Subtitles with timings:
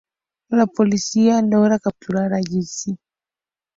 [0.49, 2.95] La policía logra capturar a Jesse.